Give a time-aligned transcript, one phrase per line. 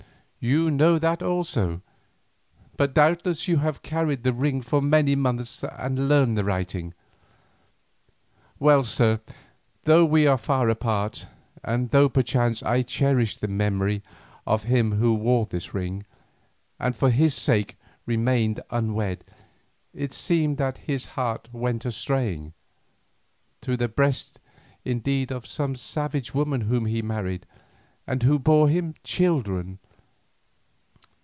[0.43, 1.83] you know that also,
[2.75, 6.95] but doubtless you have carried the ring for many months and learned the writing.
[8.57, 9.21] Well, sir,
[9.83, 11.27] though we were far apart,
[11.63, 14.01] and though perchance I cherished the memory
[14.47, 16.07] of him who wore this ring,
[16.79, 17.75] and for his sake
[18.07, 19.23] remained unwed,
[19.93, 24.39] it seems that his heart went a straying—to the breast
[24.83, 27.45] indeed of some savage woman whom he married,
[28.07, 29.77] and who bore him children.